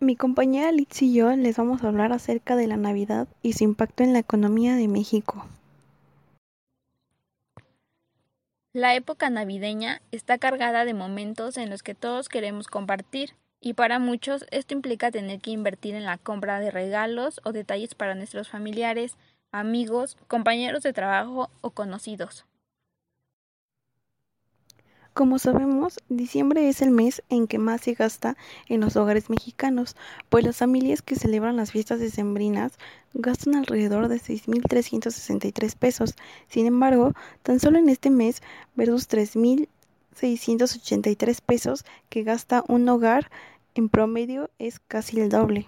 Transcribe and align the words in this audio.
Mi 0.00 0.16
compañera 0.16 0.72
Litz 0.72 1.02
y 1.02 1.14
yo 1.14 1.34
les 1.36 1.56
vamos 1.56 1.82
a 1.82 1.88
hablar 1.88 2.12
acerca 2.12 2.56
de 2.56 2.66
la 2.66 2.76
Navidad 2.76 3.28
y 3.42 3.54
su 3.54 3.64
impacto 3.64 4.02
en 4.02 4.12
la 4.12 4.18
economía 4.18 4.74
de 4.74 4.88
México. 4.88 5.46
La 8.72 8.96
época 8.96 9.30
navideña 9.30 10.02
está 10.10 10.36
cargada 10.38 10.84
de 10.84 10.94
momentos 10.94 11.56
en 11.56 11.70
los 11.70 11.84
que 11.84 11.94
todos 11.94 12.28
queremos 12.28 12.66
compartir, 12.66 13.36
y 13.60 13.74
para 13.74 13.98
muchos 13.98 14.44
esto 14.50 14.74
implica 14.74 15.10
tener 15.10 15.40
que 15.40 15.52
invertir 15.52 15.94
en 15.94 16.04
la 16.04 16.18
compra 16.18 16.58
de 16.58 16.70
regalos 16.70 17.40
o 17.44 17.52
detalles 17.52 17.94
para 17.94 18.14
nuestros 18.14 18.48
familiares, 18.48 19.16
amigos, 19.52 20.16
compañeros 20.26 20.82
de 20.82 20.92
trabajo 20.92 21.50
o 21.60 21.70
conocidos. 21.70 22.44
Como 25.14 25.38
sabemos, 25.38 26.00
diciembre 26.08 26.68
es 26.68 26.82
el 26.82 26.90
mes 26.90 27.22
en 27.28 27.46
que 27.46 27.58
más 27.58 27.82
se 27.82 27.94
gasta 27.94 28.36
en 28.68 28.80
los 28.80 28.96
hogares 28.96 29.30
mexicanos, 29.30 29.94
pues 30.28 30.44
las 30.44 30.56
familias 30.56 31.02
que 31.02 31.14
celebran 31.14 31.56
las 31.56 31.70
fiestas 31.70 32.00
decembrinas 32.00 32.72
gastan 33.12 33.54
alrededor 33.54 34.08
de 34.08 34.16
6.363 34.16 35.76
pesos. 35.76 36.16
Sin 36.48 36.66
embargo, 36.66 37.12
tan 37.44 37.60
solo 37.60 37.78
en 37.78 37.90
este 37.90 38.10
mes 38.10 38.42
versus 38.74 39.08
3.683 39.08 41.40
pesos 41.40 41.84
que 42.08 42.24
gasta 42.24 42.64
un 42.66 42.88
hogar 42.88 43.30
en 43.76 43.88
promedio 43.88 44.50
es 44.58 44.80
casi 44.80 45.20
el 45.20 45.28
doble. 45.28 45.64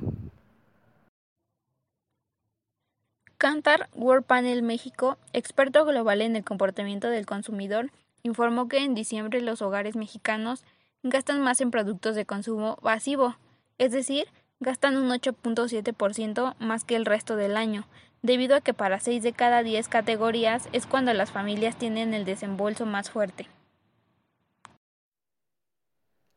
Cantar 3.38 3.88
World 3.94 4.24
Panel 4.24 4.62
México, 4.62 5.18
experto 5.32 5.84
global 5.84 6.22
en 6.22 6.34
el 6.34 6.42
comportamiento 6.42 7.08
del 7.10 7.26
consumidor, 7.26 7.92
informó 8.26 8.68
que 8.68 8.84
en 8.84 8.94
diciembre 8.94 9.40
los 9.40 9.62
hogares 9.62 9.96
mexicanos 9.96 10.64
gastan 11.02 11.40
más 11.40 11.60
en 11.60 11.70
productos 11.70 12.14
de 12.14 12.26
consumo 12.26 12.76
pasivo, 12.82 13.36
es 13.78 13.92
decir, 13.92 14.26
gastan 14.60 14.96
un 14.96 15.10
8.7% 15.10 16.56
más 16.58 16.84
que 16.84 16.96
el 16.96 17.06
resto 17.06 17.36
del 17.36 17.56
año, 17.56 17.86
debido 18.22 18.56
a 18.56 18.60
que 18.60 18.74
para 18.74 19.00
6 19.00 19.22
de 19.22 19.32
cada 19.32 19.62
10 19.62 19.88
categorías 19.88 20.68
es 20.72 20.86
cuando 20.86 21.12
las 21.14 21.30
familias 21.30 21.78
tienen 21.78 22.14
el 22.14 22.24
desembolso 22.24 22.86
más 22.86 23.10
fuerte. 23.10 23.48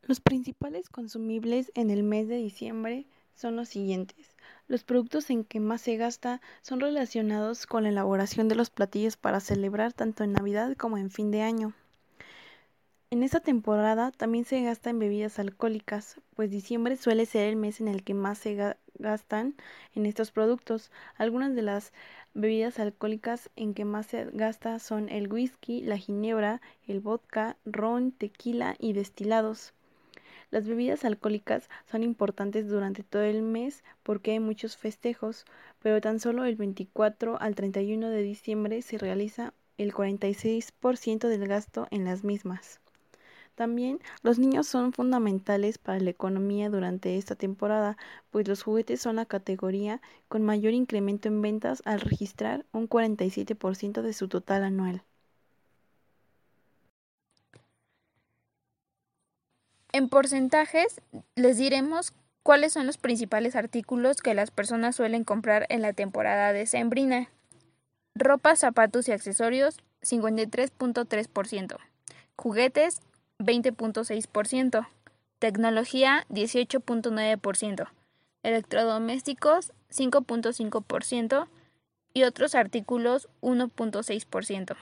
Los 0.02 0.20
principales 0.20 0.88
consumibles 0.88 1.70
en 1.74 1.90
el 1.90 2.02
mes 2.02 2.28
de 2.28 2.36
diciembre 2.36 3.06
son 3.34 3.56
los 3.56 3.68
siguientes. 3.68 4.36
Los 4.66 4.84
productos 4.84 5.30
en 5.30 5.44
que 5.44 5.60
más 5.60 5.80
se 5.80 5.96
gasta 5.96 6.40
son 6.62 6.80
relacionados 6.80 7.66
con 7.66 7.84
la 7.84 7.90
elaboración 7.90 8.48
de 8.48 8.54
los 8.54 8.70
platillos 8.70 9.16
para 9.16 9.40
celebrar 9.40 9.92
tanto 9.92 10.24
en 10.24 10.32
Navidad 10.32 10.76
como 10.76 10.98
en 10.98 11.10
fin 11.10 11.30
de 11.30 11.42
año. 11.42 11.74
En 13.12 13.24
esta 13.24 13.40
temporada 13.40 14.12
también 14.12 14.44
se 14.44 14.62
gasta 14.62 14.88
en 14.88 15.00
bebidas 15.00 15.40
alcohólicas, 15.40 16.20
pues 16.36 16.48
diciembre 16.48 16.96
suele 16.96 17.26
ser 17.26 17.48
el 17.48 17.56
mes 17.56 17.80
en 17.80 17.88
el 17.88 18.04
que 18.04 18.14
más 18.14 18.38
se 18.38 18.76
gastan 19.00 19.56
en 19.96 20.06
estos 20.06 20.30
productos. 20.30 20.92
Algunas 21.16 21.56
de 21.56 21.62
las 21.62 21.92
bebidas 22.34 22.78
alcohólicas 22.78 23.50
en 23.56 23.74
que 23.74 23.84
más 23.84 24.06
se 24.06 24.26
gasta 24.26 24.78
son 24.78 25.08
el 25.08 25.26
whisky, 25.26 25.80
la 25.80 25.96
ginebra, 25.96 26.60
el 26.86 27.00
vodka, 27.00 27.56
ron, 27.64 28.12
tequila 28.12 28.76
y 28.78 28.92
destilados. 28.92 29.72
Las 30.52 30.68
bebidas 30.68 31.04
alcohólicas 31.04 31.68
son 31.90 32.04
importantes 32.04 32.68
durante 32.68 33.02
todo 33.02 33.22
el 33.22 33.42
mes 33.42 33.82
porque 34.04 34.30
hay 34.30 34.38
muchos 34.38 34.76
festejos, 34.76 35.46
pero 35.82 36.00
tan 36.00 36.20
solo 36.20 36.44
el 36.44 36.54
24 36.54 37.40
al 37.40 37.56
31 37.56 38.08
de 38.08 38.22
diciembre 38.22 38.82
se 38.82 38.98
realiza 38.98 39.52
el 39.78 39.92
46% 39.92 41.26
del 41.26 41.48
gasto 41.48 41.88
en 41.90 42.04
las 42.04 42.22
mismas. 42.22 42.80
También 43.54 44.00
los 44.22 44.38
niños 44.38 44.66
son 44.66 44.92
fundamentales 44.92 45.78
para 45.78 46.00
la 46.00 46.10
economía 46.10 46.70
durante 46.70 47.16
esta 47.16 47.34
temporada, 47.34 47.96
pues 48.30 48.48
los 48.48 48.62
juguetes 48.62 49.00
son 49.00 49.16
la 49.16 49.26
categoría 49.26 50.00
con 50.28 50.42
mayor 50.42 50.72
incremento 50.72 51.28
en 51.28 51.42
ventas 51.42 51.82
al 51.84 52.00
registrar 52.00 52.64
un 52.72 52.88
47% 52.88 54.02
de 54.02 54.12
su 54.12 54.28
total 54.28 54.64
anual. 54.64 55.04
En 59.92 60.08
porcentajes 60.08 61.00
les 61.34 61.58
diremos 61.58 62.14
cuáles 62.42 62.72
son 62.72 62.86
los 62.86 62.96
principales 62.96 63.56
artículos 63.56 64.18
que 64.18 64.34
las 64.34 64.50
personas 64.50 64.96
suelen 64.96 65.24
comprar 65.24 65.66
en 65.68 65.82
la 65.82 65.92
temporada 65.92 66.52
de 66.52 66.66
sembrina. 66.66 67.28
Ropa, 68.14 68.54
zapatos 68.54 69.08
y 69.08 69.12
accesorios 69.12 69.78
53.3%. 70.02 71.76
Juguetes 72.36 73.00
20.6%, 73.40 74.86
tecnología 75.38 76.26
18.9%, 76.28 77.88
electrodomésticos 78.42 79.72
5.5% 79.90 81.48
y 82.12 82.22
otros 82.24 82.54
artículos 82.54 83.28
1.6%. 83.40 84.76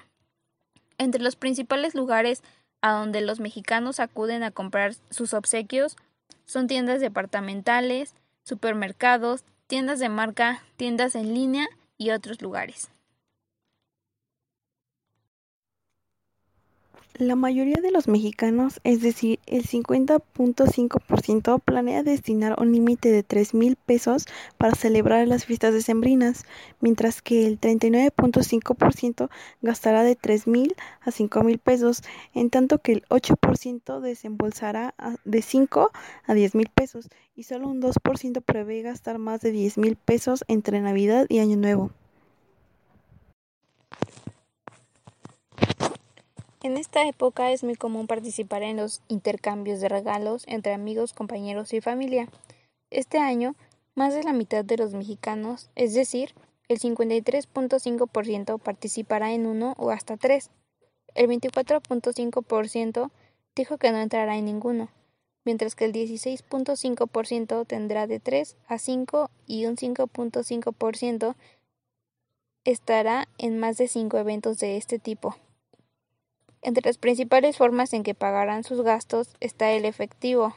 Entre 0.98 1.22
los 1.22 1.36
principales 1.36 1.94
lugares 1.94 2.42
a 2.82 2.92
donde 2.92 3.20
los 3.20 3.40
mexicanos 3.40 4.00
acuden 4.00 4.42
a 4.42 4.50
comprar 4.50 4.94
sus 5.10 5.34
obsequios 5.34 5.96
son 6.44 6.66
tiendas 6.66 7.00
departamentales, 7.00 8.14
supermercados, 8.42 9.44
tiendas 9.66 10.00
de 10.00 10.08
marca, 10.08 10.62
tiendas 10.76 11.14
en 11.14 11.34
línea 11.34 11.68
y 11.96 12.10
otros 12.10 12.42
lugares. 12.42 12.90
La 17.14 17.34
mayoría 17.34 17.80
de 17.82 17.90
los 17.90 18.06
mexicanos, 18.06 18.80
es 18.84 19.02
decir, 19.02 19.40
el 19.46 19.64
50.5%, 19.64 21.60
planea 21.60 22.04
destinar 22.04 22.54
un 22.60 22.70
límite 22.70 23.10
de 23.10 23.24
3 23.24 23.54
mil 23.54 23.74
pesos 23.74 24.26
para 24.56 24.76
celebrar 24.76 25.26
las 25.26 25.44
fiestas 25.44 25.74
decembrinas, 25.74 26.44
mientras 26.80 27.20
que 27.20 27.46
el 27.46 27.58
39.5% 27.60 29.30
gastará 29.62 30.04
de 30.04 30.14
3 30.14 30.46
mil 30.46 30.76
a 31.00 31.10
5 31.10 31.42
mil 31.42 31.58
pesos, 31.58 32.04
en 32.34 32.50
tanto 32.50 32.78
que 32.78 32.92
el 32.92 33.02
8% 33.08 34.00
desembolsará 34.00 34.94
de 35.24 35.42
5 35.42 35.90
a 36.24 36.34
10 36.34 36.54
mil 36.54 36.68
pesos 36.68 37.08
y 37.34 37.42
solo 37.42 37.68
un 37.68 37.82
2% 37.82 38.42
prevé 38.42 38.82
gastar 38.82 39.18
más 39.18 39.40
de 39.40 39.50
10 39.50 39.78
mil 39.78 39.96
pesos 39.96 40.44
entre 40.46 40.80
Navidad 40.80 41.26
y 41.28 41.40
Año 41.40 41.56
Nuevo. 41.56 41.90
En 46.68 46.76
esta 46.76 47.08
época 47.08 47.50
es 47.50 47.64
muy 47.64 47.76
común 47.76 48.06
participar 48.06 48.62
en 48.62 48.76
los 48.76 49.00
intercambios 49.08 49.80
de 49.80 49.88
regalos 49.88 50.44
entre 50.46 50.74
amigos, 50.74 51.14
compañeros 51.14 51.72
y 51.72 51.80
familia. 51.80 52.28
Este 52.90 53.16
año, 53.16 53.54
más 53.94 54.12
de 54.12 54.22
la 54.22 54.34
mitad 54.34 54.66
de 54.66 54.76
los 54.76 54.92
mexicanos, 54.92 55.70
es 55.76 55.94
decir, 55.94 56.34
el 56.68 56.78
53.5% 56.78 58.58
participará 58.58 59.32
en 59.32 59.46
uno 59.46 59.76
o 59.78 59.88
hasta 59.88 60.18
tres. 60.18 60.50
El 61.14 61.28
24.5% 61.28 63.10
dijo 63.56 63.78
que 63.78 63.90
no 63.90 63.96
entrará 63.96 64.36
en 64.36 64.44
ninguno, 64.44 64.90
mientras 65.46 65.74
que 65.74 65.86
el 65.86 65.94
16.5% 65.94 67.66
tendrá 67.66 68.06
de 68.06 68.20
3 68.20 68.58
a 68.66 68.76
5 68.76 69.30
y 69.46 69.64
un 69.64 69.76
5.5% 69.76 71.34
estará 72.64 73.26
en 73.38 73.58
más 73.58 73.78
de 73.78 73.88
5 73.88 74.18
eventos 74.18 74.58
de 74.58 74.76
este 74.76 74.98
tipo. 74.98 75.34
Entre 76.62 76.84
las 76.84 76.98
principales 76.98 77.56
formas 77.56 77.92
en 77.92 78.02
que 78.02 78.14
pagarán 78.14 78.64
sus 78.64 78.82
gastos 78.82 79.36
está 79.40 79.70
el 79.72 79.84
efectivo, 79.84 80.54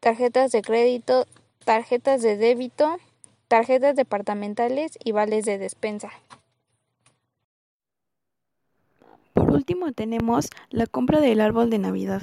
tarjetas 0.00 0.52
de 0.52 0.62
crédito, 0.62 1.26
tarjetas 1.64 2.22
de 2.22 2.36
débito, 2.36 2.96
tarjetas 3.48 3.96
departamentales 3.96 4.98
y 5.02 5.12
vales 5.12 5.44
de 5.44 5.58
despensa. 5.58 6.10
Por 9.32 9.50
último 9.50 9.92
tenemos 9.92 10.50
la 10.70 10.86
compra 10.86 11.20
del 11.20 11.40
árbol 11.40 11.70
de 11.70 11.78
Navidad. 11.78 12.22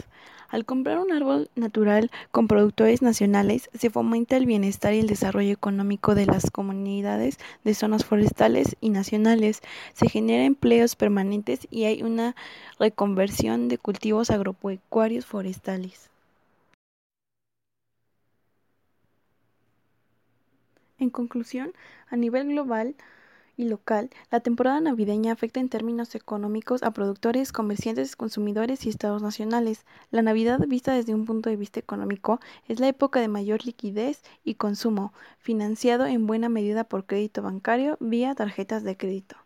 Al 0.51 0.66
comprar 0.66 1.00
un 1.00 1.13
árbol 1.13 1.50
natural 1.56 2.12
con 2.31 2.50
productores 2.50 3.01
nacionales, 3.01 3.69
se 3.74 3.89
fomenta 3.89 4.36
el 4.36 4.45
bienestar 4.45 4.94
y 4.94 5.00
el 5.00 5.07
desarrollo 5.07 5.53
económico 5.53 6.13
de 6.13 6.25
las 6.25 6.51
comunidades 6.51 7.39
de 7.63 7.74
zonas 7.74 8.03
forestales 8.03 8.75
y 8.81 8.89
nacionales. 8.89 9.62
Se 9.94 10.09
genera 10.09 10.44
empleos 10.44 10.98
permanentes 10.98 11.69
y 11.71 11.86
hay 11.86 12.03
una 12.03 12.36
reconversión 12.80 13.69
de 13.69 13.77
cultivos 13.77 14.30
agropecuarios 14.30 15.25
forestales. 15.25 16.09
En 21.00 21.09
conclusión, 21.09 21.71
a 22.09 22.18
nivel 22.18 22.50
global, 22.50 22.95
y 23.57 23.65
local, 23.65 24.09
la 24.31 24.39
temporada 24.39 24.80
navideña 24.80 25.33
afecta 25.33 25.59
en 25.59 25.69
términos 25.69 26.15
económicos 26.15 26.83
a 26.83 26.92
productores, 26.92 27.51
comerciantes, 27.51 28.15
consumidores 28.15 28.86
y 28.86 28.89
estados 28.89 29.21
nacionales. 29.21 29.86
La 30.09 30.21
Navidad, 30.21 30.59
vista 30.68 30.94
desde 30.94 31.13
un 31.13 31.25
punto 31.25 31.50
de 31.50 31.57
vista 31.57 31.80
económico, 31.80 32.39
es 32.68 32.80
la 32.80 32.88
época 32.88 33.19
de 33.19 33.27
mayor 33.27 33.65
liquidez 33.65 34.21
y 34.44 34.56
consumo, 34.56 35.13
financiado 35.39 36.06
en 36.06 36.27
buena 36.27 36.50
medida 36.50 36.83
por 36.83 37.06
crédito 37.06 37.42
bancario 37.42 37.98
vía 38.00 38.36
tarjetas 38.36 38.83
de 38.83 38.98
crédito. 38.98 39.41